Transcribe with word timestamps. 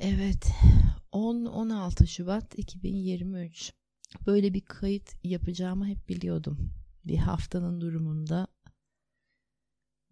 Evet 0.00 0.52
10-16 1.12 2.06
Şubat 2.06 2.58
2023 2.58 3.72
böyle 4.26 4.54
bir 4.54 4.60
kayıt 4.60 5.24
yapacağımı 5.24 5.86
hep 5.86 6.08
biliyordum. 6.08 6.74
Bir 7.04 7.16
haftanın 7.16 7.80
durumunda 7.80 8.46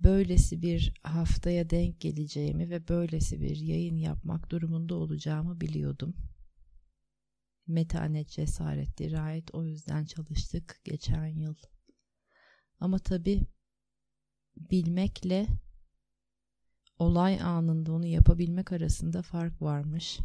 böylesi 0.00 0.62
bir 0.62 0.94
haftaya 1.02 1.70
denk 1.70 2.00
geleceğimi 2.00 2.70
ve 2.70 2.88
böylesi 2.88 3.40
bir 3.40 3.56
yayın 3.56 3.96
yapmak 3.96 4.50
durumunda 4.50 4.94
olacağımı 4.94 5.60
biliyordum. 5.60 6.14
Metanet, 7.66 8.28
cesaret, 8.28 8.98
dirayet 8.98 9.54
o 9.54 9.64
yüzden 9.64 10.04
çalıştık 10.04 10.80
geçen 10.84 11.26
yıl. 11.26 11.56
Ama 12.80 12.98
tabii 12.98 13.46
bilmekle 14.56 15.46
olay 16.98 17.40
anında 17.40 17.92
onu 17.92 18.06
yapabilmek 18.06 18.72
arasında 18.72 19.22
fark 19.22 19.62
varmış. 19.62 20.18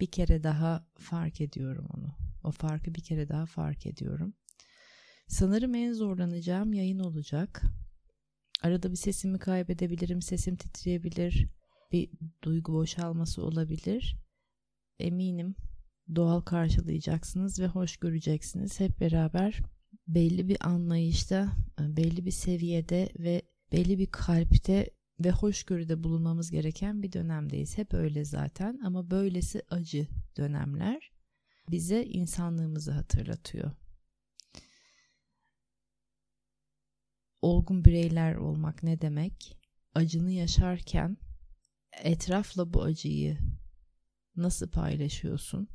Bir 0.00 0.06
kere 0.06 0.42
daha 0.42 0.86
fark 0.98 1.40
ediyorum 1.40 1.86
onu. 1.96 2.14
O 2.44 2.50
farkı 2.50 2.94
bir 2.94 3.02
kere 3.02 3.28
daha 3.28 3.46
fark 3.46 3.86
ediyorum. 3.86 4.34
Sanırım 5.28 5.74
en 5.74 5.92
zorlanacağım 5.92 6.72
yayın 6.72 6.98
olacak. 6.98 7.62
Arada 8.62 8.90
bir 8.90 8.96
sesimi 8.96 9.38
kaybedebilirim, 9.38 10.22
sesim 10.22 10.56
titreyebilir, 10.56 11.46
bir 11.92 12.10
duygu 12.42 12.72
boşalması 12.72 13.42
olabilir. 13.44 14.16
Eminim 14.98 15.54
doğal 16.14 16.40
karşılayacaksınız 16.40 17.60
ve 17.60 17.66
hoş 17.66 17.96
göreceksiniz. 17.96 18.80
Hep 18.80 19.00
beraber 19.00 19.60
belli 20.08 20.48
bir 20.48 20.66
anlayışta, 20.68 21.52
belli 21.80 22.26
bir 22.26 22.30
seviyede 22.30 23.08
ve 23.18 23.42
belli 23.72 23.98
bir 23.98 24.06
kalpte 24.06 24.90
ve 25.20 25.30
hoşgörüde 25.30 26.04
bulunmamız 26.04 26.50
gereken 26.50 27.02
bir 27.02 27.12
dönemdeyiz. 27.12 27.78
Hep 27.78 27.94
öyle 27.94 28.24
zaten 28.24 28.80
ama 28.84 29.10
böylesi 29.10 29.62
acı 29.70 30.08
dönemler 30.36 31.12
bize 31.70 32.04
insanlığımızı 32.04 32.92
hatırlatıyor. 32.92 33.70
Olgun 37.42 37.84
bireyler 37.84 38.34
olmak 38.34 38.82
ne 38.82 39.00
demek? 39.00 39.58
Acını 39.94 40.30
yaşarken 40.30 41.16
etrafla 42.02 42.74
bu 42.74 42.82
acıyı 42.82 43.38
nasıl 44.36 44.68
paylaşıyorsun? 44.68 45.68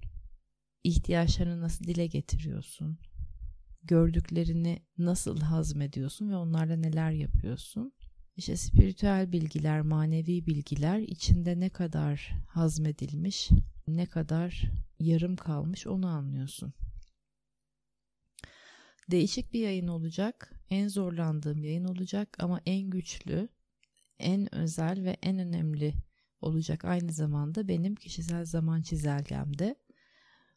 İhtiyaçlarını 0.83 1.61
nasıl 1.61 1.85
dile 1.85 2.07
getiriyorsun? 2.07 2.99
Gördüklerini 3.83 4.85
nasıl 4.97 5.39
hazmediyorsun 5.39 6.29
ve 6.29 6.35
onlarla 6.35 6.75
neler 6.75 7.11
yapıyorsun? 7.11 7.93
İşte 8.39 8.57
spiritüel 8.57 9.31
bilgiler, 9.31 9.81
manevi 9.81 10.45
bilgiler 10.45 10.99
içinde 10.99 11.59
ne 11.59 11.69
kadar 11.69 12.33
hazmedilmiş, 12.47 13.49
ne 13.87 14.05
kadar 14.05 14.61
yarım 14.99 15.35
kalmış 15.35 15.87
onu 15.87 16.07
anlıyorsun. 16.07 16.73
Değişik 19.11 19.53
bir 19.53 19.59
yayın 19.59 19.87
olacak. 19.87 20.53
En 20.69 20.87
zorlandığım 20.87 21.63
yayın 21.63 21.85
olacak 21.85 22.37
ama 22.39 22.61
en 22.65 22.89
güçlü, 22.89 23.49
en 24.19 24.55
özel 24.55 25.03
ve 25.03 25.17
en 25.21 25.39
önemli 25.39 25.93
olacak 26.41 26.85
aynı 26.85 27.11
zamanda 27.11 27.67
benim 27.67 27.95
kişisel 27.95 28.45
zaman 28.45 28.81
çizelgemde. 28.81 29.75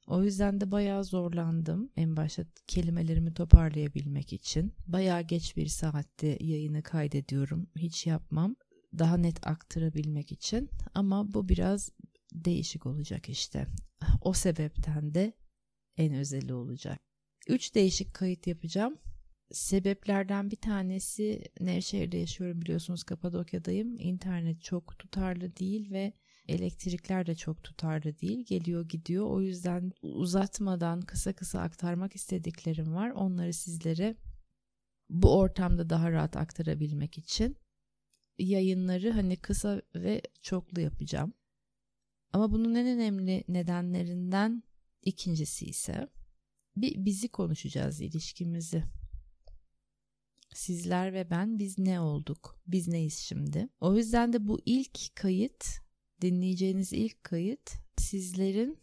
O 0.06 0.22
yüzden 0.22 0.60
de 0.60 0.70
bayağı 0.70 1.04
zorlandım 1.04 1.90
en 1.96 2.16
başta 2.16 2.44
kelimelerimi 2.66 3.34
toparlayabilmek 3.34 4.32
için. 4.32 4.74
Bayağı 4.86 5.22
geç 5.22 5.56
bir 5.56 5.66
saatte 5.66 6.38
yayını 6.40 6.82
kaydediyorum. 6.82 7.66
Hiç 7.76 8.06
yapmam. 8.06 8.56
Daha 8.98 9.16
net 9.16 9.46
aktarabilmek 9.46 10.32
için. 10.32 10.70
Ama 10.94 11.34
bu 11.34 11.48
biraz 11.48 11.90
değişik 12.34 12.86
olacak 12.86 13.28
işte. 13.28 13.66
O 14.20 14.32
sebepten 14.32 15.14
de 15.14 15.32
en 15.96 16.14
özeli 16.14 16.54
olacak. 16.54 17.00
Üç 17.48 17.74
değişik 17.74 18.14
kayıt 18.14 18.46
yapacağım. 18.46 18.98
Sebeplerden 19.52 20.50
bir 20.50 20.56
tanesi 20.56 21.44
Nevşehir'de 21.60 22.16
yaşıyorum 22.16 22.60
biliyorsunuz 22.60 23.04
Kapadokya'dayım. 23.04 23.98
İnternet 23.98 24.62
çok 24.62 24.98
tutarlı 24.98 25.56
değil 25.56 25.90
ve 25.90 26.12
Elektrikler 26.48 27.26
de 27.26 27.34
çok 27.34 27.64
tutarlı 27.64 28.18
değil. 28.18 28.44
Geliyor 28.46 28.88
gidiyor. 28.88 29.26
O 29.26 29.40
yüzden 29.40 29.92
uzatmadan 30.02 31.00
kısa 31.00 31.32
kısa 31.32 31.60
aktarmak 31.60 32.14
istediklerim 32.14 32.94
var. 32.94 33.10
Onları 33.10 33.52
sizlere 33.52 34.16
bu 35.10 35.38
ortamda 35.38 35.90
daha 35.90 36.12
rahat 36.12 36.36
aktarabilmek 36.36 37.18
için 37.18 37.56
yayınları 38.38 39.10
hani 39.10 39.36
kısa 39.36 39.82
ve 39.94 40.22
çoklu 40.42 40.80
yapacağım. 40.80 41.32
Ama 42.32 42.52
bunun 42.52 42.74
en 42.74 42.86
önemli 42.86 43.44
nedenlerinden 43.48 44.62
ikincisi 45.02 45.66
ise 45.66 46.08
bir 46.76 47.04
bizi 47.04 47.28
konuşacağız 47.28 48.00
ilişkimizi. 48.00 48.84
Sizler 50.54 51.12
ve 51.12 51.30
ben 51.30 51.58
biz 51.58 51.78
ne 51.78 52.00
olduk? 52.00 52.60
Biz 52.66 52.88
neyiz 52.88 53.18
şimdi? 53.18 53.68
O 53.80 53.96
yüzden 53.96 54.32
de 54.32 54.46
bu 54.46 54.60
ilk 54.66 55.16
kayıt 55.16 55.81
dinleyeceğiniz 56.22 56.92
ilk 56.92 57.24
kayıt 57.24 57.70
sizlerin 57.96 58.78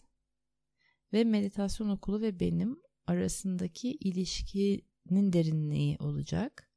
ve 1.13 1.23
meditasyon 1.23 1.89
okulu 1.89 2.22
ve 2.22 2.39
benim 2.39 2.79
arasındaki 3.07 3.91
ilişkinin 3.91 5.33
derinliği 5.33 5.97
olacak. 6.00 6.69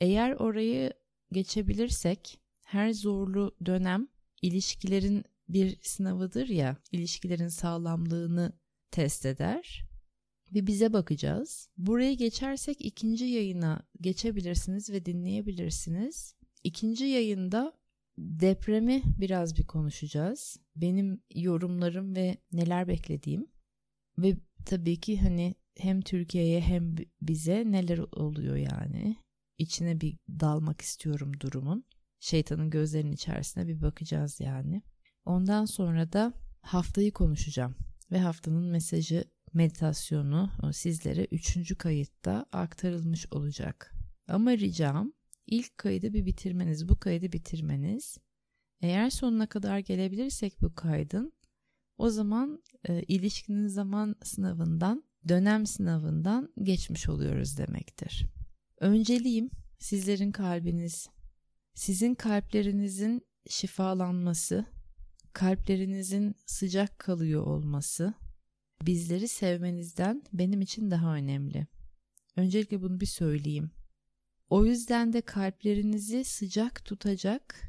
Eğer 0.00 0.32
orayı 0.32 0.92
geçebilirsek 1.32 2.40
her 2.62 2.92
zorlu 2.92 3.56
dönem 3.66 4.08
ilişkilerin 4.42 5.24
bir 5.48 5.78
sınavıdır 5.82 6.48
ya, 6.48 6.76
ilişkilerin 6.92 7.48
sağlamlığını 7.48 8.52
test 8.90 9.26
eder. 9.26 9.82
Bir 10.50 10.66
bize 10.66 10.92
bakacağız. 10.92 11.68
Burayı 11.76 12.16
geçersek 12.16 12.80
ikinci 12.80 13.24
yayına 13.24 13.88
geçebilirsiniz 14.00 14.90
ve 14.90 15.04
dinleyebilirsiniz. 15.04 16.34
İkinci 16.64 17.04
yayında 17.04 17.81
Depremi 18.18 19.02
biraz 19.18 19.56
bir 19.56 19.66
konuşacağız. 19.66 20.56
Benim 20.76 21.22
yorumlarım 21.34 22.16
ve 22.16 22.36
neler 22.52 22.88
beklediğim 22.88 23.46
ve 24.18 24.36
tabii 24.66 25.00
ki 25.00 25.20
hani 25.20 25.54
hem 25.78 26.00
Türkiye'ye 26.00 26.60
hem 26.60 26.96
bize 27.20 27.64
neler 27.66 27.98
oluyor 27.98 28.56
yani. 28.56 29.16
İçine 29.58 30.00
bir 30.00 30.16
dalmak 30.28 30.80
istiyorum 30.80 31.32
durumun. 31.40 31.84
Şeytanın 32.20 32.70
gözlerinin 32.70 33.12
içerisine 33.12 33.66
bir 33.66 33.82
bakacağız 33.82 34.40
yani. 34.40 34.82
Ondan 35.24 35.64
sonra 35.64 36.12
da 36.12 36.32
haftayı 36.60 37.12
konuşacağım 37.12 37.76
ve 38.10 38.18
haftanın 38.20 38.64
mesajı 38.64 39.24
meditasyonu 39.52 40.50
sizlere 40.72 41.24
üçüncü 41.24 41.74
kayıtta 41.74 42.46
aktarılmış 42.52 43.26
olacak. 43.32 43.94
Ama 44.28 44.52
ricam 44.52 45.12
ilk 45.46 45.78
kaydı 45.78 46.12
bir 46.12 46.26
bitirmeniz, 46.26 46.88
bu 46.88 46.98
kaydı 46.98 47.32
bitirmeniz. 47.32 48.18
Eğer 48.80 49.10
sonuna 49.10 49.46
kadar 49.46 49.78
gelebilirsek 49.78 50.62
bu 50.62 50.74
kaydın 50.74 51.32
o 51.98 52.10
zaman 52.10 52.62
e, 52.88 53.02
ilişkinin 53.02 53.68
zaman 53.68 54.16
sınavından, 54.22 55.04
dönem 55.28 55.66
sınavından 55.66 56.52
geçmiş 56.62 57.08
oluyoruz 57.08 57.58
demektir. 57.58 58.26
Önceliğim 58.80 59.50
sizlerin 59.78 60.32
kalbiniz, 60.32 61.08
sizin 61.74 62.14
kalplerinizin 62.14 63.22
şifalanması, 63.48 64.64
kalplerinizin 65.32 66.34
sıcak 66.46 66.98
kalıyor 66.98 67.46
olması, 67.46 68.14
bizleri 68.82 69.28
sevmenizden 69.28 70.22
benim 70.32 70.60
için 70.60 70.90
daha 70.90 71.14
önemli. 71.14 71.66
Öncelikle 72.36 72.82
bunu 72.82 73.00
bir 73.00 73.06
söyleyeyim. 73.06 73.70
O 74.52 74.64
yüzden 74.64 75.12
de 75.12 75.20
kalplerinizi 75.20 76.24
sıcak 76.24 76.84
tutacak 76.84 77.62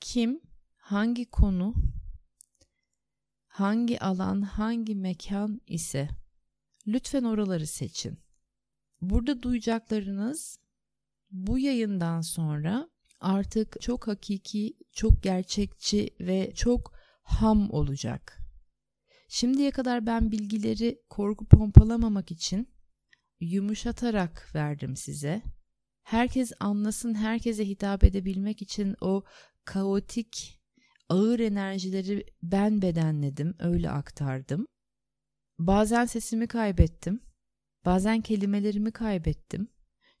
kim, 0.00 0.40
hangi 0.76 1.30
konu, 1.30 1.74
hangi 3.46 4.00
alan, 4.00 4.42
hangi 4.42 4.94
mekan 4.94 5.60
ise 5.66 6.08
lütfen 6.86 7.24
oraları 7.24 7.66
seçin. 7.66 8.18
Burada 9.00 9.42
duyacaklarınız 9.42 10.58
bu 11.30 11.58
yayından 11.58 12.20
sonra 12.20 12.90
artık 13.20 13.80
çok 13.80 14.06
hakiki, 14.06 14.76
çok 14.92 15.22
gerçekçi 15.22 16.10
ve 16.20 16.52
çok 16.54 16.94
ham 17.22 17.70
olacak. 17.70 18.38
Şimdiye 19.28 19.70
kadar 19.70 20.06
ben 20.06 20.32
bilgileri 20.32 21.02
korku 21.10 21.46
pompalamamak 21.46 22.30
için 22.30 22.68
yumuşatarak 23.40 24.54
verdim 24.54 24.96
size 24.96 25.55
herkes 26.06 26.52
anlasın, 26.60 27.14
herkese 27.14 27.68
hitap 27.68 28.04
edebilmek 28.04 28.62
için 28.62 28.96
o 29.00 29.24
kaotik, 29.64 30.60
ağır 31.08 31.40
enerjileri 31.40 32.26
ben 32.42 32.82
bedenledim, 32.82 33.54
öyle 33.58 33.90
aktardım. 33.90 34.66
Bazen 35.58 36.04
sesimi 36.04 36.48
kaybettim. 36.48 37.20
Bazen 37.84 38.20
kelimelerimi 38.20 38.90
kaybettim. 38.92 39.68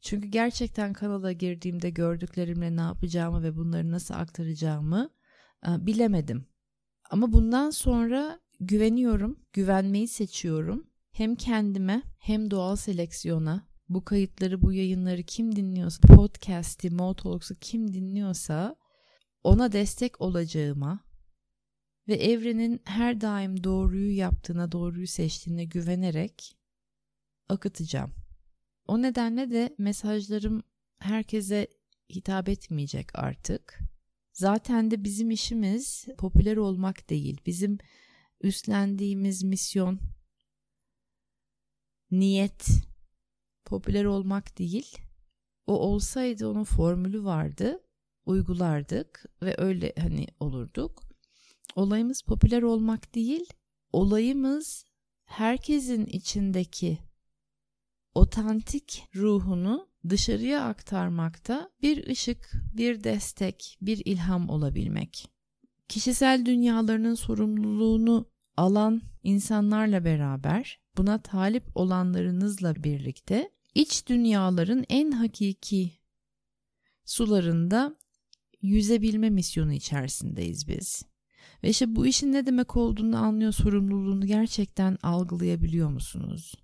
Çünkü 0.00 0.28
gerçekten 0.28 0.92
kanala 0.92 1.32
girdiğimde 1.32 1.90
gördüklerimle 1.90 2.76
ne 2.76 2.80
yapacağımı 2.80 3.42
ve 3.42 3.56
bunları 3.56 3.90
nasıl 3.90 4.14
aktaracağımı 4.14 5.10
e, 5.66 5.86
bilemedim. 5.86 6.46
Ama 7.10 7.32
bundan 7.32 7.70
sonra 7.70 8.40
güveniyorum, 8.60 9.40
güvenmeyi 9.52 10.08
seçiyorum. 10.08 10.86
Hem 11.12 11.34
kendime 11.34 12.02
hem 12.18 12.50
doğal 12.50 12.76
seleksiyona 12.76 13.75
bu 13.88 14.04
kayıtları, 14.04 14.62
bu 14.62 14.72
yayınları 14.72 15.22
kim 15.22 15.56
dinliyorsa, 15.56 16.00
podcast'i, 16.00 16.90
Motalks'u 16.90 17.54
kim 17.54 17.94
dinliyorsa 17.94 18.76
ona 19.44 19.72
destek 19.72 20.20
olacağıma 20.20 21.00
ve 22.08 22.14
evrenin 22.14 22.82
her 22.84 23.20
daim 23.20 23.64
doğruyu 23.64 24.16
yaptığına, 24.16 24.72
doğruyu 24.72 25.06
seçtiğine 25.06 25.64
güvenerek 25.64 26.56
akıtacağım. 27.48 28.12
O 28.86 29.02
nedenle 29.02 29.50
de 29.50 29.74
mesajlarım 29.78 30.62
herkese 30.98 31.68
hitap 32.10 32.48
etmeyecek 32.48 33.18
artık. 33.18 33.78
Zaten 34.32 34.90
de 34.90 35.04
bizim 35.04 35.30
işimiz 35.30 36.06
popüler 36.18 36.56
olmak 36.56 37.10
değil. 37.10 37.40
Bizim 37.46 37.78
üstlendiğimiz 38.40 39.42
misyon, 39.42 40.00
niyet 42.10 42.85
popüler 43.66 44.04
olmak 44.04 44.58
değil. 44.58 44.98
O 45.66 45.78
olsaydı 45.78 46.48
onun 46.48 46.64
formülü 46.64 47.24
vardı. 47.24 47.82
Uygulardık 48.26 49.24
ve 49.42 49.54
öyle 49.58 49.92
hani 49.98 50.26
olurduk. 50.40 51.02
Olayımız 51.74 52.22
popüler 52.22 52.62
olmak 52.62 53.14
değil. 53.14 53.46
Olayımız 53.92 54.84
herkesin 55.24 56.06
içindeki 56.06 56.98
otantik 58.14 59.04
ruhunu 59.14 59.88
dışarıya 60.08 60.62
aktarmakta 60.64 61.70
bir 61.82 62.06
ışık, 62.06 62.52
bir 62.74 63.04
destek, 63.04 63.78
bir 63.82 64.02
ilham 64.04 64.48
olabilmek. 64.48 65.30
Kişisel 65.88 66.46
dünyalarının 66.46 67.14
sorumluluğunu 67.14 68.30
alan 68.56 69.02
insanlarla 69.22 70.04
beraber 70.04 70.80
buna 70.96 71.22
talip 71.22 71.64
olanlarınızla 71.74 72.74
birlikte 72.84 73.50
iç 73.76 74.06
dünyaların 74.06 74.84
en 74.88 75.10
hakiki 75.10 75.92
sularında 77.04 77.96
yüzebilme 78.62 79.30
misyonu 79.30 79.72
içerisindeyiz 79.72 80.68
biz. 80.68 81.02
Ve 81.62 81.68
işte 81.68 81.96
bu 81.96 82.06
işin 82.06 82.32
ne 82.32 82.46
demek 82.46 82.76
olduğunu 82.76 83.16
anlıyor, 83.16 83.52
sorumluluğunu 83.52 84.26
gerçekten 84.26 84.98
algılayabiliyor 85.02 85.88
musunuz? 85.88 86.54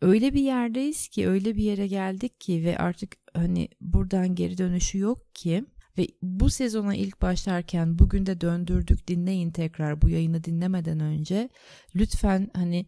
Öyle 0.00 0.34
bir 0.34 0.40
yerdeyiz 0.40 1.08
ki, 1.08 1.28
öyle 1.28 1.56
bir 1.56 1.62
yere 1.62 1.86
geldik 1.86 2.40
ki 2.40 2.64
ve 2.64 2.78
artık 2.78 3.16
hani 3.34 3.68
buradan 3.80 4.34
geri 4.34 4.58
dönüşü 4.58 4.98
yok 4.98 5.34
ki 5.34 5.64
ve 5.98 6.08
bu 6.22 6.50
sezona 6.50 6.94
ilk 6.94 7.22
başlarken 7.22 7.98
bugün 7.98 8.26
de 8.26 8.40
döndürdük 8.40 9.08
dinleyin 9.08 9.50
tekrar 9.50 10.02
bu 10.02 10.08
yayını 10.08 10.44
dinlemeden 10.44 11.00
önce 11.00 11.48
lütfen 11.94 12.50
hani 12.54 12.86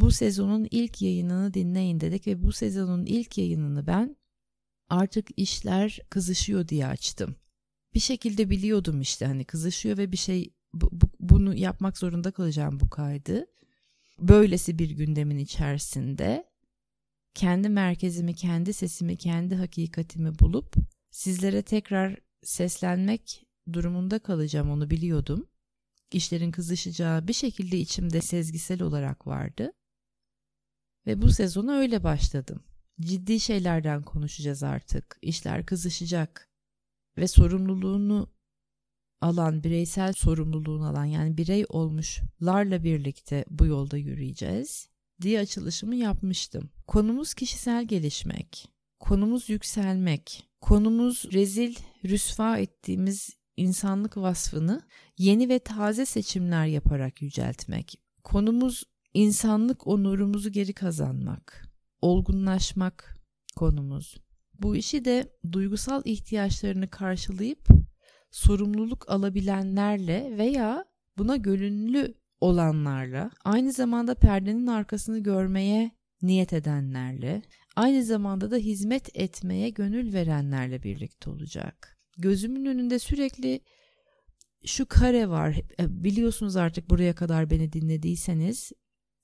bu 0.00 0.10
sezonun 0.10 0.68
ilk 0.70 1.02
yayınını 1.02 1.54
dinleyin 1.54 2.00
dedik 2.00 2.26
ve 2.26 2.42
bu 2.42 2.52
sezonun 2.52 3.06
ilk 3.06 3.38
yayınını 3.38 3.86
ben 3.86 4.16
artık 4.88 5.28
işler 5.36 6.00
kızışıyor 6.10 6.68
diye 6.68 6.86
açtım. 6.86 7.36
Bir 7.94 8.00
şekilde 8.00 8.50
biliyordum 8.50 9.00
işte 9.00 9.26
hani 9.26 9.44
kızışıyor 9.44 9.98
ve 9.98 10.12
bir 10.12 10.16
şey 10.16 10.50
bu, 10.74 10.88
bu, 10.92 11.10
bunu 11.20 11.54
yapmak 11.54 11.98
zorunda 11.98 12.30
kalacağım 12.30 12.80
bu 12.80 12.90
kaydı. 12.90 13.46
Böylesi 14.18 14.78
bir 14.78 14.90
gündemin 14.90 15.38
içerisinde 15.38 16.44
kendi 17.34 17.68
merkezimi, 17.68 18.34
kendi 18.34 18.72
sesimi, 18.72 19.16
kendi 19.16 19.54
hakikatimi 19.54 20.38
bulup 20.38 20.74
sizlere 21.10 21.62
tekrar 21.62 22.16
seslenmek 22.42 23.46
durumunda 23.72 24.18
kalacağım 24.18 24.70
onu 24.70 24.90
biliyordum. 24.90 25.46
İşlerin 26.12 26.50
kızışacağı 26.50 27.28
bir 27.28 27.32
şekilde 27.32 27.78
içimde 27.78 28.20
sezgisel 28.20 28.82
olarak 28.82 29.26
vardı. 29.26 29.72
Ve 31.08 31.22
bu 31.22 31.28
sezona 31.32 31.72
öyle 31.72 32.04
başladım. 32.04 32.60
Ciddi 33.00 33.40
şeylerden 33.40 34.02
konuşacağız 34.02 34.62
artık. 34.62 35.18
İşler 35.22 35.66
kızışacak. 35.66 36.48
Ve 37.18 37.28
sorumluluğunu 37.28 38.32
alan, 39.20 39.64
bireysel 39.64 40.12
sorumluluğunu 40.12 40.86
alan 40.86 41.04
yani 41.04 41.36
birey 41.36 41.64
olmuşlarla 41.68 42.84
birlikte 42.84 43.44
bu 43.50 43.66
yolda 43.66 43.96
yürüyeceğiz 43.96 44.88
diye 45.22 45.40
açılışımı 45.40 45.94
yapmıştım. 45.94 46.70
Konumuz 46.86 47.34
kişisel 47.34 47.84
gelişmek, 47.84 48.68
konumuz 49.00 49.48
yükselmek, 49.48 50.48
konumuz 50.60 51.24
rezil, 51.32 51.74
rüsva 52.04 52.58
ettiğimiz 52.58 53.30
insanlık 53.56 54.16
vasfını 54.16 54.82
yeni 55.18 55.48
ve 55.48 55.58
taze 55.58 56.06
seçimler 56.06 56.66
yaparak 56.66 57.22
yüceltmek. 57.22 58.00
Konumuz 58.24 58.84
insanlık 59.14 59.86
onurumuzu 59.86 60.52
geri 60.52 60.72
kazanmak, 60.72 61.68
olgunlaşmak 62.00 63.18
konumuz. 63.56 64.16
Bu 64.60 64.76
işi 64.76 65.04
de 65.04 65.32
duygusal 65.52 66.02
ihtiyaçlarını 66.04 66.90
karşılayıp 66.90 67.68
sorumluluk 68.30 69.10
alabilenlerle 69.10 70.38
veya 70.38 70.84
buna 71.18 71.36
gönüllü 71.36 72.14
olanlarla, 72.40 73.30
aynı 73.44 73.72
zamanda 73.72 74.14
perdenin 74.14 74.66
arkasını 74.66 75.18
görmeye 75.18 75.90
niyet 76.22 76.52
edenlerle, 76.52 77.42
aynı 77.76 78.04
zamanda 78.04 78.50
da 78.50 78.56
hizmet 78.56 79.16
etmeye 79.16 79.70
gönül 79.70 80.12
verenlerle 80.12 80.82
birlikte 80.82 81.30
olacak. 81.30 81.98
Gözümün 82.18 82.64
önünde 82.64 82.98
sürekli 82.98 83.60
şu 84.64 84.86
kare 84.86 85.28
var. 85.28 85.60
E, 85.80 86.04
biliyorsunuz 86.04 86.56
artık 86.56 86.90
buraya 86.90 87.14
kadar 87.14 87.50
beni 87.50 87.72
dinlediyseniz 87.72 88.72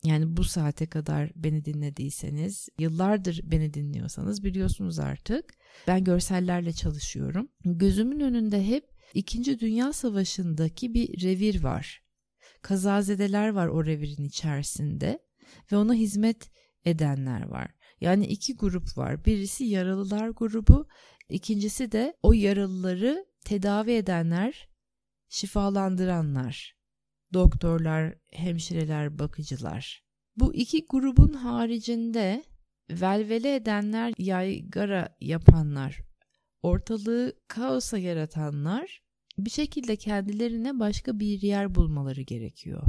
yani 0.05 0.37
bu 0.37 0.45
saate 0.45 0.87
kadar 0.87 1.31
beni 1.37 1.65
dinlediyseniz, 1.65 2.69
yıllardır 2.79 3.41
beni 3.45 3.75
dinliyorsanız 3.75 4.45
biliyorsunuz 4.45 4.99
artık. 4.99 5.55
Ben 5.87 6.05
görsellerle 6.05 6.73
çalışıyorum. 6.73 7.49
Gözümün 7.65 8.21
önünde 8.21 8.67
hep 8.67 8.95
İkinci 9.15 9.61
Dünya 9.61 9.93
Savaşı'ndaki 9.93 10.95
bir 10.95 11.23
revir 11.23 11.63
var. 11.63 12.03
Kazazedeler 12.63 13.49
var 13.49 13.67
o 13.69 13.85
revirin 13.87 14.25
içerisinde 14.25 15.19
ve 15.73 15.77
ona 15.77 15.95
hizmet 15.95 16.51
edenler 16.85 17.43
var. 17.49 17.71
Yani 18.01 18.27
iki 18.27 18.57
grup 18.57 18.99
var. 18.99 19.25
Birisi 19.25 19.65
yaralılar 19.65 20.29
grubu, 20.29 20.89
ikincisi 21.29 21.93
de 21.93 22.17
o 22.23 22.33
yaralıları 22.33 23.27
tedavi 23.45 23.93
edenler, 23.93 24.69
şifalandıranlar. 25.29 26.77
Doktorlar, 27.35 28.15
hemşireler, 28.33 29.19
bakıcılar. 29.19 30.05
Bu 30.37 30.55
iki 30.55 30.87
grubun 30.87 31.33
haricinde 31.33 32.45
velvele 32.91 33.55
edenler, 33.55 34.15
yaygara 34.19 35.17
yapanlar, 35.21 36.01
ortalığı 36.63 37.33
kaosa 37.49 37.99
yaratanlar 37.99 39.03
bir 39.39 39.51
şekilde 39.51 39.97
kendilerine 39.97 40.79
başka 40.81 41.21
bir 41.21 41.43
yer 41.43 41.75
bulmaları 41.75 42.23
gerekiyor. 42.23 42.83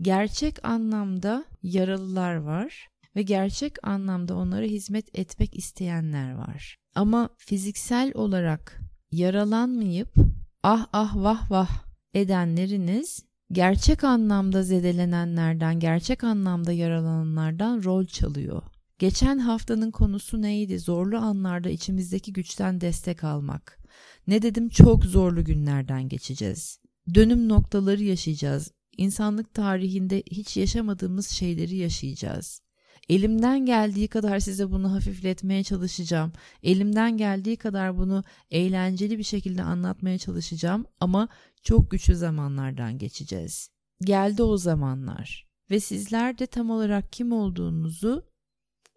Gerçek 0.00 0.64
anlamda 0.64 1.44
yaralılar 1.62 2.34
var 2.34 2.88
ve 3.16 3.22
gerçek 3.22 3.86
anlamda 3.88 4.36
onlara 4.36 4.64
hizmet 4.64 5.18
etmek 5.18 5.56
isteyenler 5.56 6.34
var. 6.34 6.78
Ama 6.94 7.30
fiziksel 7.38 8.12
olarak 8.14 8.80
yaralanmayıp 9.10 10.14
ah 10.62 10.86
ah 10.92 11.16
vah 11.16 11.50
vah 11.50 11.84
edenleriniz 12.14 13.24
gerçek 13.52 14.04
anlamda 14.04 14.62
zedelenenlerden, 14.62 15.80
gerçek 15.80 16.24
anlamda 16.24 16.72
yaralananlardan 16.72 17.84
rol 17.84 18.06
çalıyor. 18.06 18.62
Geçen 18.98 19.38
haftanın 19.38 19.90
konusu 19.90 20.42
neydi? 20.42 20.78
Zorlu 20.78 21.16
anlarda 21.16 21.70
içimizdeki 21.70 22.32
güçten 22.32 22.80
destek 22.80 23.24
almak. 23.24 23.78
Ne 24.26 24.42
dedim? 24.42 24.68
Çok 24.68 25.04
zorlu 25.04 25.44
günlerden 25.44 26.08
geçeceğiz. 26.08 26.78
Dönüm 27.14 27.48
noktaları 27.48 28.02
yaşayacağız. 28.02 28.72
İnsanlık 28.96 29.54
tarihinde 29.54 30.22
hiç 30.30 30.56
yaşamadığımız 30.56 31.28
şeyleri 31.28 31.76
yaşayacağız. 31.76 32.60
Elimden 33.08 33.66
geldiği 33.66 34.08
kadar 34.08 34.38
size 34.38 34.70
bunu 34.70 34.92
hafifletmeye 34.92 35.64
çalışacağım. 35.64 36.32
Elimden 36.62 37.16
geldiği 37.16 37.56
kadar 37.56 37.98
bunu 37.98 38.24
eğlenceli 38.50 39.18
bir 39.18 39.24
şekilde 39.24 39.62
anlatmaya 39.62 40.18
çalışacağım 40.18 40.86
ama 41.00 41.28
çok 41.62 41.90
güçlü 41.90 42.16
zamanlardan 42.16 42.98
geçeceğiz. 42.98 43.70
Geldi 44.00 44.42
o 44.42 44.56
zamanlar 44.56 45.46
ve 45.70 45.80
sizler 45.80 46.38
de 46.38 46.46
tam 46.46 46.70
olarak 46.70 47.12
kim 47.12 47.32
olduğunuzu, 47.32 48.26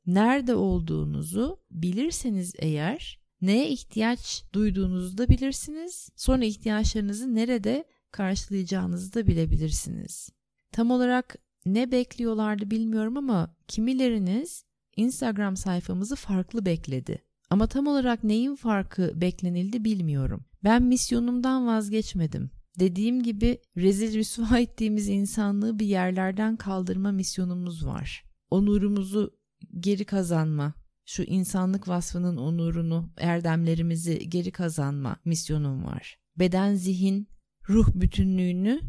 nerede 0.06 0.56
olduğunuzu 0.56 1.60
bilirseniz 1.72 2.54
eğer 2.60 3.20
neye 3.42 3.70
ihtiyaç 3.70 4.44
duyduğunuzu 4.54 5.18
da 5.18 5.30
bilirsiniz. 5.30 6.10
Sonra 6.16 6.46
ihtiyaçlarınızı 6.46 7.36
nerede 7.36 7.86
karşılayacağınızı 8.12 9.14
da 9.14 9.28
bilebilirsiniz. 9.28 10.30
Tam 10.72 10.92
olarak 10.92 11.36
ne 11.74 11.92
bekliyorlardı 11.92 12.72
bilmiyorum 12.72 13.18
ama 13.18 13.56
kimileriniz 13.68 14.66
Instagram 14.96 15.58
sayfamızı 15.58 16.16
farklı 16.16 16.66
bekledi. 16.66 17.22
Ama 17.50 17.68
tam 17.68 17.88
olarak 17.88 18.24
neyin 18.24 18.56
farkı 18.56 19.22
beklenildi 19.22 19.86
bilmiyorum. 19.86 20.46
Ben 20.64 20.84
misyonumdan 20.84 21.68
vazgeçmedim. 21.68 22.52
dediğim 22.80 23.24
gibi 23.24 23.62
rezil 23.78 24.18
rüsva 24.18 24.60
ettiğimiz 24.60 25.08
insanlığı 25.08 25.80
bir 25.80 25.86
yerlerden 25.86 26.56
kaldırma 26.56 27.12
misyonumuz 27.12 27.86
var. 27.86 28.24
Onurumuzu 28.50 29.38
geri 29.80 30.06
kazanma, 30.06 30.74
şu 31.06 31.24
insanlık 31.24 31.88
vasfının 31.88 32.38
onurunu, 32.38 33.10
erdemlerimizi 33.18 34.30
geri 34.30 34.52
kazanma 34.52 35.18
misyonum 35.26 35.86
var. 35.86 36.20
Beden, 36.40 36.76
zihin, 36.76 37.28
ruh 37.70 37.88
bütünlüğünü 37.94 38.82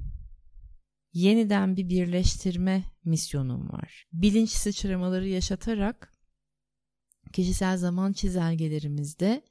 yeniden 1.18 1.76
bir 1.76 1.88
birleştirme 1.88 2.84
misyonum 3.04 3.68
var. 3.68 4.06
Bilinç 4.12 4.50
sıçramaları 4.50 5.28
yaşatarak 5.28 6.12
kişisel 7.32 7.76
zaman 7.76 8.12
çizelgelerimizde 8.12 9.42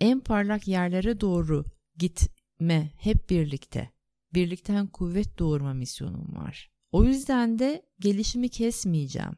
en 0.00 0.20
parlak 0.20 0.68
yerlere 0.68 1.20
doğru 1.20 1.64
gitme 1.96 2.92
hep 2.96 3.30
birlikte. 3.30 3.90
Birlikten 4.34 4.86
kuvvet 4.86 5.38
doğurma 5.38 5.74
misyonum 5.74 6.36
var. 6.36 6.70
O 6.92 7.04
yüzden 7.04 7.58
de 7.58 7.82
gelişimi 8.00 8.48
kesmeyeceğim. 8.48 9.36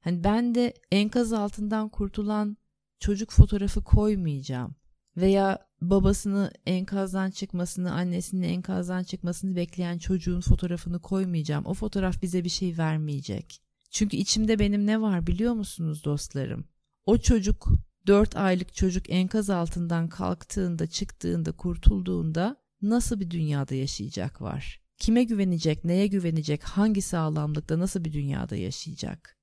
Hani 0.00 0.24
ben 0.24 0.54
de 0.54 0.74
enkaz 0.92 1.32
altından 1.32 1.88
kurtulan 1.88 2.56
çocuk 2.98 3.30
fotoğrafı 3.32 3.84
koymayacağım 3.84 4.74
veya 5.16 5.66
babasını 5.80 6.50
enkazdan 6.66 7.30
çıkmasını, 7.30 7.92
annesinin 7.92 8.42
enkazdan 8.42 9.02
çıkmasını 9.02 9.56
bekleyen 9.56 9.98
çocuğun 9.98 10.40
fotoğrafını 10.40 10.98
koymayacağım. 10.98 11.66
O 11.66 11.74
fotoğraf 11.74 12.22
bize 12.22 12.44
bir 12.44 12.48
şey 12.48 12.78
vermeyecek. 12.78 13.60
Çünkü 13.90 14.16
içimde 14.16 14.58
benim 14.58 14.86
ne 14.86 15.00
var 15.00 15.26
biliyor 15.26 15.54
musunuz 15.54 16.04
dostlarım? 16.04 16.64
O 17.06 17.18
çocuk 17.18 17.68
4 18.06 18.36
aylık 18.36 18.74
çocuk 18.74 19.10
enkaz 19.10 19.50
altından 19.50 20.08
kalktığında, 20.08 20.86
çıktığında, 20.86 21.52
kurtulduğunda 21.52 22.56
nasıl 22.82 23.20
bir 23.20 23.30
dünyada 23.30 23.74
yaşayacak 23.74 24.42
var? 24.42 24.80
Kime 24.98 25.24
güvenecek, 25.24 25.84
neye 25.84 26.06
güvenecek, 26.06 26.64
hangi 26.64 27.02
sağlamlıkta, 27.02 27.78
nasıl 27.78 28.04
bir 28.04 28.12
dünyada 28.12 28.56
yaşayacak? 28.56 29.36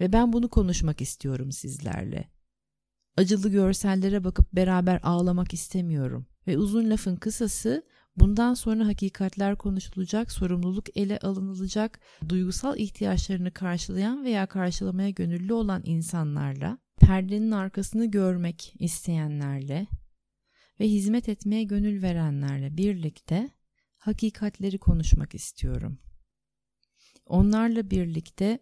Ve 0.00 0.12
ben 0.12 0.32
bunu 0.32 0.48
konuşmak 0.48 1.00
istiyorum 1.00 1.52
sizlerle. 1.52 2.30
Acılı 3.20 3.48
görsellere 3.48 4.24
bakıp 4.24 4.52
beraber 4.52 5.00
ağlamak 5.02 5.54
istemiyorum. 5.54 6.26
Ve 6.46 6.58
uzun 6.58 6.90
lafın 6.90 7.16
kısası 7.16 7.86
bundan 8.16 8.54
sonra 8.54 8.86
hakikatler 8.86 9.56
konuşulacak, 9.56 10.32
sorumluluk 10.32 10.96
ele 10.96 11.18
alınılacak, 11.18 12.00
duygusal 12.28 12.78
ihtiyaçlarını 12.78 13.52
karşılayan 13.52 14.24
veya 14.24 14.46
karşılamaya 14.46 15.10
gönüllü 15.10 15.52
olan 15.52 15.82
insanlarla, 15.84 16.78
perdenin 17.00 17.50
arkasını 17.50 18.06
görmek 18.06 18.74
isteyenlerle 18.78 19.86
ve 20.80 20.88
hizmet 20.88 21.28
etmeye 21.28 21.64
gönül 21.64 22.02
verenlerle 22.02 22.76
birlikte 22.76 23.50
hakikatleri 23.98 24.78
konuşmak 24.78 25.34
istiyorum. 25.34 25.98
Onlarla 27.26 27.90
birlikte 27.90 28.58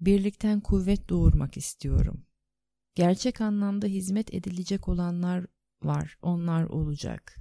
birlikten 0.00 0.60
kuvvet 0.60 1.08
doğurmak 1.08 1.56
istiyorum. 1.56 2.26
Gerçek 2.94 3.40
anlamda 3.40 3.86
hizmet 3.86 4.34
edilecek 4.34 4.88
olanlar 4.88 5.46
var, 5.82 6.16
onlar 6.22 6.64
olacak. 6.64 7.36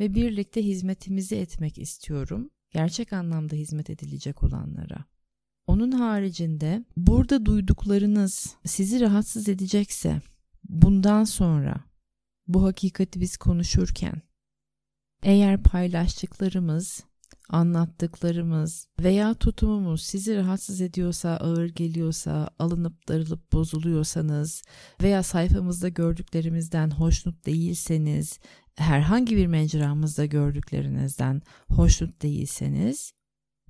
Ve 0.00 0.14
birlikte 0.14 0.64
hizmetimizi 0.64 1.36
etmek 1.36 1.78
istiyorum. 1.78 2.50
Gerçek 2.70 3.12
anlamda 3.12 3.56
hizmet 3.56 3.90
edilecek 3.90 4.42
olanlara. 4.42 5.04
Onun 5.66 5.92
haricinde 5.92 6.84
burada 6.96 7.46
duyduklarınız 7.46 8.56
sizi 8.64 9.00
rahatsız 9.00 9.48
edecekse 9.48 10.20
bundan 10.64 11.24
sonra 11.24 11.84
bu 12.48 12.64
hakikati 12.64 13.20
biz 13.20 13.36
konuşurken 13.36 14.22
eğer 15.22 15.62
paylaştıklarımız 15.62 17.04
anlattıklarımız 17.48 18.88
veya 19.00 19.34
tutumumuz 19.34 20.02
sizi 20.02 20.36
rahatsız 20.36 20.80
ediyorsa, 20.80 21.36
ağır 21.36 21.68
geliyorsa, 21.68 22.48
alınıp 22.58 23.08
darılıp 23.08 23.52
bozuluyorsanız 23.52 24.62
veya 25.02 25.22
sayfamızda 25.22 25.88
gördüklerimizden 25.88 26.90
hoşnut 26.90 27.46
değilseniz, 27.46 28.38
herhangi 28.76 29.36
bir 29.36 29.46
mecramızda 29.46 30.26
gördüklerinizden 30.26 31.42
hoşnut 31.68 32.22
değilseniz 32.22 33.12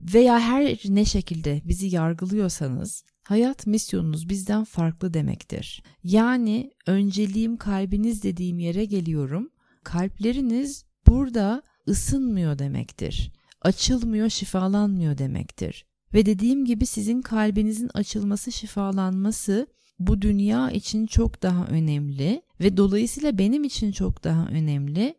veya 0.01 0.41
her 0.41 0.79
ne 0.89 1.05
şekilde 1.05 1.63
bizi 1.65 1.87
yargılıyorsanız 1.87 3.05
hayat 3.25 3.67
misyonunuz 3.67 4.29
bizden 4.29 4.65
farklı 4.65 5.15
demektir. 5.15 5.83
Yani 6.05 6.71
önceliğim 6.87 7.57
kalbiniz 7.57 8.23
dediğim 8.23 8.59
yere 8.59 8.85
geliyorum. 8.85 9.51
Kalpleriniz 9.85 10.85
burada 11.07 11.63
ısınmıyor 11.89 12.59
demektir 12.59 13.33
açılmıyor, 13.65 14.29
şifalanmıyor 14.29 15.19
demektir. 15.19 15.87
Ve 16.15 16.27
dediğim 16.27 16.65
gibi 16.65 16.87
sizin 16.87 17.23
kalbinizin 17.23 17.91
açılması, 17.95 18.53
şifalanması 18.53 19.67
bu 19.99 20.23
dünya 20.23 20.71
için 20.71 21.07
çok 21.07 21.43
daha 21.43 21.67
önemli 21.67 22.43
ve 22.61 22.77
dolayısıyla 22.77 23.39
benim 23.39 23.65
için 23.65 23.93
çok 23.93 24.25
daha 24.25 24.47
önemli 24.47 25.15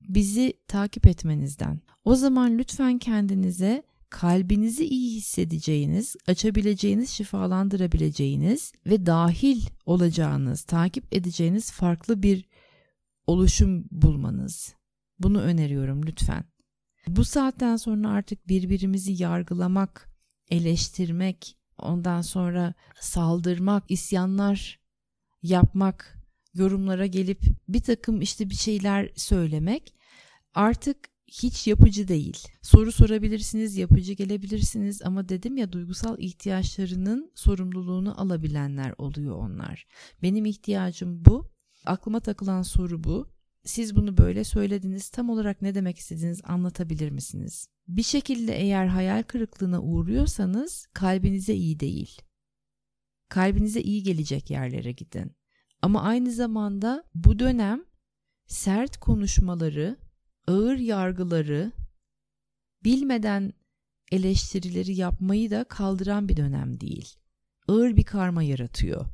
bizi 0.00 0.52
takip 0.68 1.06
etmenizden. 1.06 1.80
O 2.04 2.14
zaman 2.14 2.58
lütfen 2.58 2.98
kendinize 2.98 3.82
kalbinizi 4.10 4.86
iyi 4.86 5.16
hissedeceğiniz, 5.16 6.16
açabileceğiniz, 6.26 7.10
şifalandırabileceğiniz 7.10 8.72
ve 8.86 9.06
dahil 9.06 9.62
olacağınız, 9.86 10.62
takip 10.62 11.14
edeceğiniz 11.14 11.72
farklı 11.72 12.22
bir 12.22 12.44
oluşum 13.26 13.84
bulmanız. 13.90 14.74
Bunu 15.18 15.40
öneriyorum 15.40 16.06
lütfen. 16.06 16.44
Bu 17.06 17.24
saatten 17.24 17.76
sonra 17.76 18.10
artık 18.10 18.48
birbirimizi 18.48 19.22
yargılamak, 19.22 20.10
eleştirmek, 20.50 21.56
ondan 21.78 22.20
sonra 22.20 22.74
saldırmak, 23.00 23.84
isyanlar 23.88 24.80
yapmak, 25.42 26.18
yorumlara 26.54 27.06
gelip 27.06 27.42
bir 27.68 27.80
takım 27.80 28.20
işte 28.20 28.50
bir 28.50 28.54
şeyler 28.54 29.10
söylemek 29.16 29.94
artık 30.54 30.96
hiç 31.26 31.66
yapıcı 31.66 32.08
değil. 32.08 32.38
Soru 32.62 32.92
sorabilirsiniz, 32.92 33.76
yapıcı 33.76 34.12
gelebilirsiniz 34.12 35.02
ama 35.02 35.28
dedim 35.28 35.56
ya 35.56 35.72
duygusal 35.72 36.18
ihtiyaçlarının 36.18 37.32
sorumluluğunu 37.34 38.20
alabilenler 38.20 38.94
oluyor 38.98 39.36
onlar. 39.36 39.86
Benim 40.22 40.44
ihtiyacım 40.44 41.24
bu. 41.24 41.50
Aklıma 41.86 42.20
takılan 42.20 42.62
soru 42.62 43.04
bu 43.04 43.28
siz 43.64 43.96
bunu 43.96 44.18
böyle 44.18 44.44
söylediniz 44.44 45.10
tam 45.10 45.30
olarak 45.30 45.62
ne 45.62 45.74
demek 45.74 45.98
istediğiniz 45.98 46.40
anlatabilir 46.44 47.10
misiniz? 47.10 47.66
Bir 47.88 48.02
şekilde 48.02 48.56
eğer 48.56 48.86
hayal 48.86 49.22
kırıklığına 49.22 49.82
uğruyorsanız 49.82 50.86
kalbinize 50.94 51.54
iyi 51.54 51.80
değil. 51.80 52.22
Kalbinize 53.28 53.80
iyi 53.80 54.02
gelecek 54.02 54.50
yerlere 54.50 54.92
gidin. 54.92 55.32
Ama 55.82 56.02
aynı 56.02 56.32
zamanda 56.32 57.04
bu 57.14 57.38
dönem 57.38 57.84
sert 58.46 58.96
konuşmaları, 58.96 59.96
ağır 60.46 60.76
yargıları, 60.76 61.72
bilmeden 62.84 63.52
eleştirileri 64.12 64.94
yapmayı 64.94 65.50
da 65.50 65.64
kaldıran 65.64 66.28
bir 66.28 66.36
dönem 66.36 66.80
değil. 66.80 67.14
Ağır 67.68 67.96
bir 67.96 68.04
karma 68.04 68.42
yaratıyor. 68.42 69.06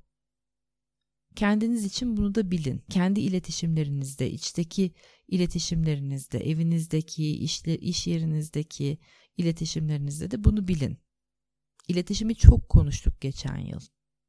Kendiniz 1.36 1.84
için 1.84 2.16
bunu 2.16 2.34
da 2.34 2.50
bilin. 2.50 2.82
Kendi 2.90 3.20
iletişimlerinizde, 3.20 4.30
içteki 4.30 4.92
iletişimlerinizde, 5.28 6.38
evinizdeki, 6.38 7.36
işle, 7.36 7.78
iş 7.78 8.06
yerinizdeki 8.06 8.98
iletişimlerinizde 9.36 10.30
de 10.30 10.44
bunu 10.44 10.68
bilin. 10.68 10.98
İletişimi 11.88 12.34
çok 12.34 12.68
konuştuk 12.68 13.20
geçen 13.20 13.58
yıl 13.58 13.80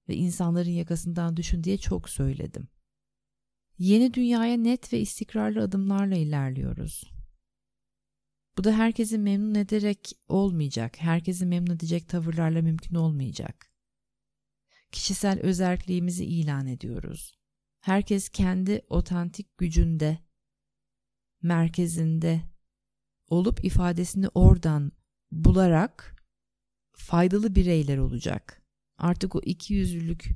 ve 0.09 0.15
insanların 0.15 0.69
yakasından 0.69 1.37
düşün 1.37 1.63
diye 1.63 1.77
çok 1.77 2.09
söyledim. 2.09 2.67
Yeni 3.77 4.13
dünyaya 4.13 4.57
net 4.57 4.93
ve 4.93 4.99
istikrarlı 4.99 5.61
adımlarla 5.61 6.15
ilerliyoruz. 6.15 7.03
Bu 8.57 8.63
da 8.63 8.77
herkesi 8.77 9.17
memnun 9.17 9.55
ederek 9.55 10.11
olmayacak, 10.27 10.95
herkesi 10.99 11.45
memnun 11.45 11.75
edecek 11.75 12.09
tavırlarla 12.09 12.61
mümkün 12.61 12.95
olmayacak 12.95 13.76
kişisel 14.91 15.39
özerkliğimizi 15.39 16.25
ilan 16.25 16.67
ediyoruz. 16.67 17.37
Herkes 17.79 18.29
kendi 18.29 18.81
otantik 18.89 19.57
gücünde, 19.57 20.19
merkezinde 21.41 22.41
olup 23.29 23.65
ifadesini 23.65 24.27
oradan 24.27 24.91
bularak 25.31 26.25
faydalı 26.91 27.55
bireyler 27.55 27.97
olacak. 27.97 28.61
Artık 28.97 29.35
o 29.35 29.41
iki 29.45 29.73
yüzlülük, 29.73 30.29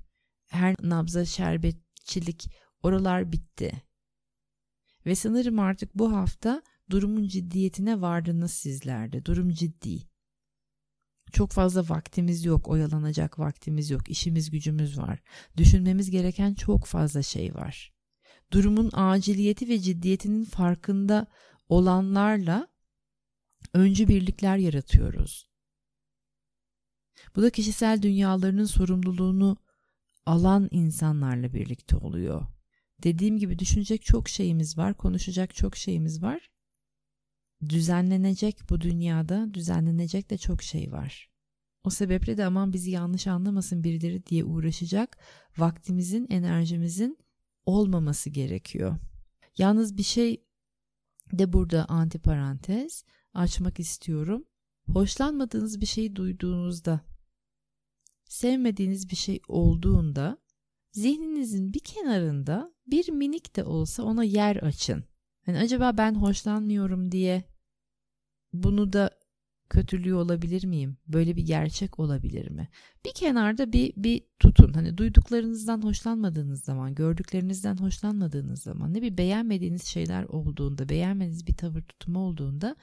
her 0.47 0.75
nabza 0.81 1.25
şerbetçilik 1.25 2.51
oralar 2.83 3.31
bitti. 3.31 3.83
Ve 5.05 5.15
sanırım 5.15 5.59
artık 5.59 5.95
bu 5.95 6.11
hafta 6.11 6.61
durumun 6.89 7.27
ciddiyetine 7.27 8.01
vardınız 8.01 8.53
sizlerde. 8.53 9.25
Durum 9.25 9.49
ciddi. 9.49 10.10
Çok 11.41 11.51
fazla 11.51 11.89
vaktimiz 11.89 12.45
yok, 12.45 12.67
oyalanacak 12.67 13.39
vaktimiz 13.39 13.89
yok, 13.89 14.09
işimiz 14.09 14.49
gücümüz 14.51 14.97
var. 14.97 15.19
Düşünmemiz 15.57 16.11
gereken 16.11 16.53
çok 16.53 16.85
fazla 16.85 17.23
şey 17.23 17.55
var. 17.55 17.93
Durumun 18.51 18.89
aciliyeti 18.93 19.69
ve 19.69 19.79
ciddiyetinin 19.79 20.43
farkında 20.43 21.27
olanlarla 21.69 22.67
öncü 23.73 24.07
birlikler 24.07 24.57
yaratıyoruz. 24.57 25.49
Bu 27.35 27.41
da 27.41 27.49
kişisel 27.49 28.01
dünyalarının 28.01 28.65
sorumluluğunu 28.65 29.57
alan 30.25 30.67
insanlarla 30.71 31.53
birlikte 31.53 31.95
oluyor. 31.95 32.47
Dediğim 33.03 33.37
gibi 33.37 33.59
düşünecek 33.59 34.01
çok 34.01 34.29
şeyimiz 34.29 34.77
var, 34.77 34.93
konuşacak 34.93 35.55
çok 35.55 35.75
şeyimiz 35.77 36.21
var. 36.21 36.51
Düzenlenecek 37.69 38.59
bu 38.69 38.81
dünyada, 38.81 39.53
düzenlenecek 39.53 40.29
de 40.29 40.37
çok 40.37 40.63
şey 40.63 40.91
var. 40.91 41.30
O 41.83 41.89
sebeple 41.89 42.37
de 42.37 42.45
aman 42.45 42.73
bizi 42.73 42.91
yanlış 42.91 43.27
anlamasın 43.27 43.83
birileri 43.83 44.25
diye 44.25 44.43
uğraşacak 44.43 45.17
vaktimizin, 45.57 46.27
enerjimizin 46.29 47.17
olmaması 47.65 48.29
gerekiyor. 48.29 48.97
Yalnız 49.57 49.97
bir 49.97 50.03
şey 50.03 50.45
de 51.33 51.53
burada 51.53 51.85
antiparantez 51.85 53.03
açmak 53.33 53.79
istiyorum. 53.79 54.45
Hoşlanmadığınız 54.93 55.81
bir 55.81 55.85
şeyi 55.85 56.15
duyduğunuzda, 56.15 57.01
sevmediğiniz 58.25 59.09
bir 59.09 59.15
şey 59.15 59.41
olduğunda 59.47 60.37
zihninizin 60.91 61.73
bir 61.73 61.79
kenarında 61.79 62.73
bir 62.87 63.11
minik 63.11 63.55
de 63.55 63.63
olsa 63.63 64.03
ona 64.03 64.23
yer 64.23 64.55
açın. 64.55 65.03
Hani 65.45 65.57
acaba 65.57 65.97
ben 65.97 66.15
hoşlanmıyorum 66.15 67.11
diye 67.11 67.43
bunu 68.53 68.93
da 68.93 69.20
kötülüğü 69.71 70.13
olabilir 70.13 70.65
miyim? 70.65 70.97
Böyle 71.07 71.35
bir 71.35 71.45
gerçek 71.45 71.99
olabilir 71.99 72.51
mi? 72.51 72.69
Bir 73.05 73.11
kenarda 73.13 73.73
bir 73.73 73.93
bir 73.97 74.23
tutun. 74.39 74.73
Hani 74.73 74.97
duyduklarınızdan 74.97 75.81
hoşlanmadığınız 75.83 76.63
zaman, 76.63 76.95
gördüklerinizden 76.95 77.77
hoşlanmadığınız 77.77 78.63
zaman, 78.63 78.93
ne 78.93 79.01
bir 79.01 79.17
beğenmediğiniz 79.17 79.83
şeyler 79.83 80.23
olduğunda, 80.23 80.89
beğenmediğiniz 80.89 81.47
bir 81.47 81.53
tavır 81.53 81.81
tutumu 81.81 82.19
olduğunda 82.19 82.75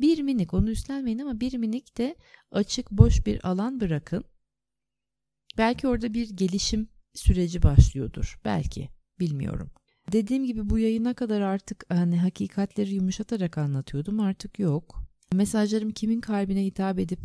bir 0.00 0.22
minik 0.22 0.54
onu 0.54 0.70
üstlenmeyin 0.70 1.18
ama 1.18 1.40
bir 1.40 1.58
minik 1.58 1.98
de 1.98 2.16
açık 2.50 2.90
boş 2.90 3.26
bir 3.26 3.48
alan 3.48 3.80
bırakın. 3.80 4.24
Belki 5.58 5.88
orada 5.88 6.14
bir 6.14 6.30
gelişim 6.36 6.88
süreci 7.14 7.62
başlıyordur. 7.62 8.40
Belki 8.44 8.88
bilmiyorum. 9.20 9.70
Dediğim 10.12 10.44
gibi 10.44 10.70
bu 10.70 10.78
yayına 10.78 11.14
kadar 11.14 11.40
artık 11.40 11.84
hani 11.88 12.18
hakikatleri 12.20 12.94
yumuşatarak 12.94 13.58
anlatıyordum. 13.58 14.20
Artık 14.20 14.58
yok. 14.58 15.05
Mesajlarım 15.32 15.90
kimin 15.90 16.20
kalbine 16.20 16.64
hitap 16.64 16.98
edip 16.98 17.20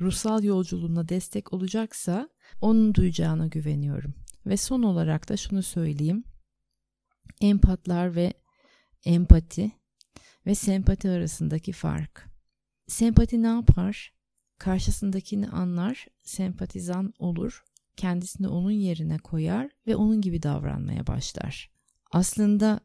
ruhsal 0.00 0.44
yolculuğuna 0.44 1.08
destek 1.08 1.52
olacaksa 1.52 2.28
onun 2.60 2.94
duyacağına 2.94 3.46
güveniyorum. 3.46 4.14
Ve 4.46 4.56
son 4.56 4.82
olarak 4.82 5.28
da 5.28 5.36
şunu 5.36 5.62
söyleyeyim. 5.62 6.24
Empatlar 7.40 8.14
ve 8.14 8.32
empati 9.04 9.72
ve 10.46 10.54
sempati 10.54 11.10
arasındaki 11.10 11.72
fark. 11.72 12.28
Sempati 12.86 13.42
ne 13.42 13.46
yapar? 13.46 14.14
Karşısındakini 14.58 15.48
anlar, 15.48 16.06
sempatizan 16.22 17.14
olur, 17.18 17.64
kendisini 17.96 18.48
onun 18.48 18.70
yerine 18.70 19.18
koyar 19.18 19.70
ve 19.86 19.96
onun 19.96 20.20
gibi 20.20 20.42
davranmaya 20.42 21.06
başlar. 21.06 21.72
Aslında 22.10 22.80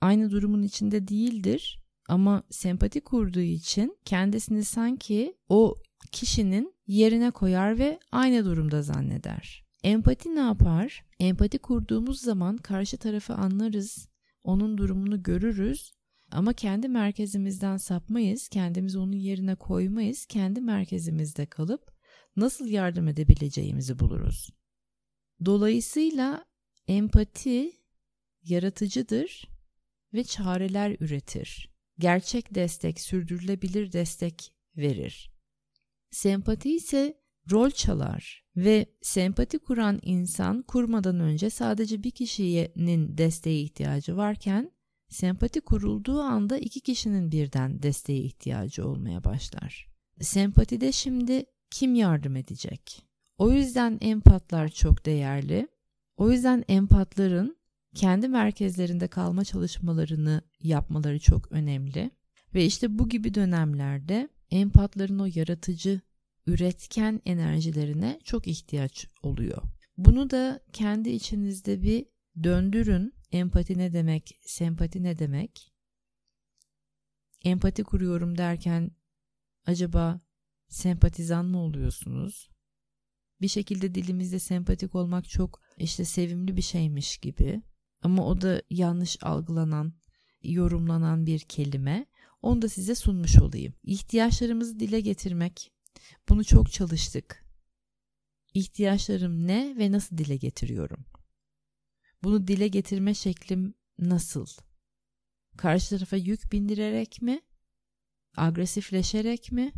aynı 0.00 0.30
durumun 0.30 0.62
içinde 0.62 1.08
değildir 1.08 1.85
ama 2.08 2.42
sempati 2.50 3.00
kurduğu 3.00 3.40
için 3.40 3.98
kendisini 4.04 4.64
sanki 4.64 5.36
o 5.48 5.74
kişinin 6.12 6.74
yerine 6.86 7.30
koyar 7.30 7.78
ve 7.78 8.00
aynı 8.12 8.44
durumda 8.44 8.82
zanneder. 8.82 9.64
Empati 9.84 10.34
ne 10.34 10.40
yapar? 10.40 11.04
Empati 11.20 11.58
kurduğumuz 11.58 12.20
zaman 12.20 12.56
karşı 12.56 12.96
tarafı 12.96 13.34
anlarız, 13.34 14.08
onun 14.44 14.78
durumunu 14.78 15.22
görürüz 15.22 15.92
ama 16.30 16.52
kendi 16.52 16.88
merkezimizden 16.88 17.76
sapmayız, 17.76 18.48
kendimizi 18.48 18.98
onun 18.98 19.12
yerine 19.12 19.54
koymayız, 19.54 20.26
kendi 20.26 20.60
merkezimizde 20.60 21.46
kalıp 21.46 21.96
nasıl 22.36 22.66
yardım 22.66 23.08
edebileceğimizi 23.08 23.98
buluruz. 23.98 24.50
Dolayısıyla 25.44 26.44
empati 26.88 27.72
yaratıcıdır 28.42 29.48
ve 30.14 30.24
çareler 30.24 30.96
üretir 31.00 31.75
gerçek 31.98 32.54
destek, 32.54 33.00
sürdürülebilir 33.00 33.92
destek 33.92 34.52
verir. 34.76 35.30
Sempati 36.10 36.76
ise 36.76 37.20
rol 37.50 37.70
çalar 37.70 38.44
ve 38.56 38.86
sempati 39.02 39.58
kuran 39.58 39.98
insan 40.02 40.62
kurmadan 40.62 41.20
önce 41.20 41.50
sadece 41.50 42.02
bir 42.02 42.10
kişinin 42.10 43.18
desteğe 43.18 43.60
ihtiyacı 43.60 44.16
varken 44.16 44.72
sempati 45.08 45.60
kurulduğu 45.60 46.20
anda 46.20 46.58
iki 46.58 46.80
kişinin 46.80 47.32
birden 47.32 47.82
desteğe 47.82 48.20
ihtiyacı 48.20 48.88
olmaya 48.88 49.24
başlar. 49.24 49.86
Sempatide 50.20 50.92
şimdi 50.92 51.44
kim 51.70 51.94
yardım 51.94 52.36
edecek? 52.36 53.06
O 53.38 53.52
yüzden 53.52 53.98
empatlar 54.00 54.68
çok 54.68 55.06
değerli. 55.06 55.68
O 56.16 56.30
yüzden 56.30 56.64
empatların 56.68 57.56
kendi 57.96 58.28
merkezlerinde 58.28 59.08
kalma 59.08 59.44
çalışmalarını 59.44 60.42
yapmaları 60.60 61.18
çok 61.18 61.52
önemli. 61.52 62.10
Ve 62.54 62.64
işte 62.64 62.98
bu 62.98 63.08
gibi 63.08 63.34
dönemlerde 63.34 64.28
empatların 64.50 65.18
o 65.18 65.26
yaratıcı, 65.34 66.00
üretken 66.46 67.20
enerjilerine 67.24 68.20
çok 68.24 68.46
ihtiyaç 68.46 69.06
oluyor. 69.22 69.62
Bunu 69.96 70.30
da 70.30 70.60
kendi 70.72 71.10
içinizde 71.10 71.82
bir 71.82 72.06
döndürün. 72.42 73.14
Empati 73.32 73.78
ne 73.78 73.92
demek, 73.92 74.40
sempati 74.42 75.02
ne 75.02 75.18
demek? 75.18 75.72
Empati 77.44 77.84
kuruyorum 77.84 78.38
derken 78.38 78.90
acaba 79.66 80.20
sempatizan 80.68 81.46
mı 81.46 81.58
oluyorsunuz? 81.58 82.50
Bir 83.40 83.48
şekilde 83.48 83.94
dilimizde 83.94 84.38
sempatik 84.38 84.94
olmak 84.94 85.28
çok 85.28 85.60
işte 85.76 86.04
sevimli 86.04 86.56
bir 86.56 86.62
şeymiş 86.62 87.18
gibi 87.18 87.62
ama 88.02 88.26
o 88.26 88.40
da 88.40 88.62
yanlış 88.70 89.22
algılanan, 89.22 89.92
yorumlanan 90.42 91.26
bir 91.26 91.40
kelime. 91.40 92.06
Onu 92.42 92.62
da 92.62 92.68
size 92.68 92.94
sunmuş 92.94 93.36
olayım. 93.36 93.74
İhtiyaçlarımızı 93.82 94.80
dile 94.80 95.00
getirmek. 95.00 95.72
Bunu 96.28 96.44
çok 96.44 96.72
çalıştık. 96.72 97.44
İhtiyaçlarım 98.54 99.46
ne 99.46 99.74
ve 99.78 99.92
nasıl 99.92 100.18
dile 100.18 100.36
getiriyorum? 100.36 101.04
Bunu 102.22 102.46
dile 102.46 102.68
getirme 102.68 103.14
şeklim 103.14 103.74
nasıl? 103.98 104.46
Karşı 105.56 105.90
tarafa 105.90 106.16
yük 106.16 106.52
bindirerek 106.52 107.22
mi? 107.22 107.40
Agresifleşerek 108.36 109.52
mi? 109.52 109.72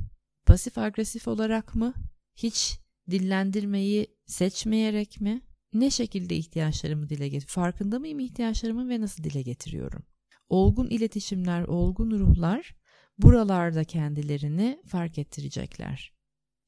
Pasif 0.47 0.79
agresif 0.79 1.29
olarak 1.29 1.75
mı? 1.75 1.95
Hiç 2.37 2.79
dillendirmeyi 3.11 4.17
seçmeyerek 4.27 5.21
mi? 5.21 5.43
Ne 5.73 5.91
şekilde 5.91 6.37
ihtiyaçlarımı 6.37 7.09
dile 7.09 7.29
getiriyorum? 7.29 7.55
Farkında 7.55 7.99
mıyım 7.99 8.19
ihtiyaçlarımı 8.19 8.89
ve 8.89 9.01
nasıl 9.01 9.25
dile 9.25 9.43
getiriyorum? 9.43 10.03
Olgun 10.49 10.87
iletişimler, 10.87 11.63
olgun 11.63 12.11
ruhlar 12.11 12.75
buralarda 13.19 13.85
kendilerini 13.85 14.83
fark 14.87 15.19
ettirecekler. 15.19 16.13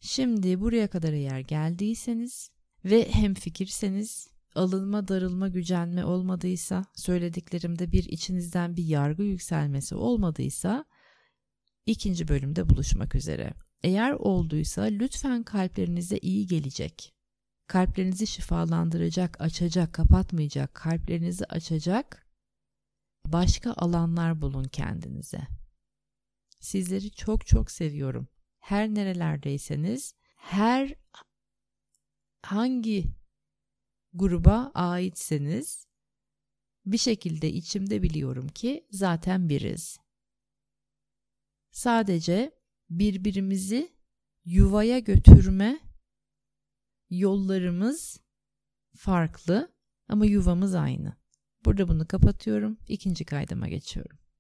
Şimdi 0.01 0.61
buraya 0.61 0.89
kadar 0.89 1.13
eğer 1.13 1.41
geldiyseniz 1.41 2.51
ve 2.85 3.09
hem 3.13 3.35
fikirseniz 3.35 4.29
alınma, 4.55 5.09
darılma, 5.09 5.49
gücenme 5.49 6.05
olmadıysa, 6.05 6.85
söylediklerimde 6.95 7.93
bir 7.93 8.05
içinizden 8.05 8.77
bir 8.77 8.85
yargı 8.85 9.23
yükselmesi 9.23 9.95
olmadıysa 9.95 10.85
ikinci 11.87 12.29
bölümde 12.29 12.69
buluşmak 12.69 13.15
üzere. 13.15 13.55
Eğer 13.83 14.13
olduysa 14.13 14.83
lütfen 14.83 15.43
kalplerinize 15.43 16.19
iyi 16.19 16.47
gelecek 16.47 17.15
kalplerinizi 17.71 18.27
şifalandıracak, 18.27 19.41
açacak, 19.41 19.93
kapatmayacak, 19.93 20.75
kalplerinizi 20.75 21.45
açacak 21.45 22.27
başka 23.27 23.73
alanlar 23.73 24.41
bulun 24.41 24.65
kendinize. 24.65 25.41
Sizleri 26.61 27.11
çok 27.11 27.47
çok 27.47 27.71
seviyorum. 27.71 28.29
Her 28.61 28.89
nerelerdeyseniz, 28.89 30.15
her 30.37 30.95
hangi 32.43 33.07
gruba 34.13 34.71
aitseniz 34.75 35.87
bir 36.87 36.99
şekilde 36.99 37.53
içimde 37.53 38.03
biliyorum 38.03 38.49
ki 38.49 38.87
zaten 38.91 39.49
biriz. 39.49 39.99
Sadece 41.71 42.55
birbirimizi 42.91 43.93
yuvaya 44.45 44.99
götürme 44.99 45.90
Yollarımız 47.11 48.21
farklı 48.97 49.73
ama 50.09 50.27
yuvamız 50.27 50.75
aynı. 50.75 51.17
Burada 51.65 51.89
bunu 51.89 52.07
kapatıyorum. 52.07 52.79
İkinci 52.89 53.25
kaydıma 53.25 53.69
geçiyorum. 53.69 54.20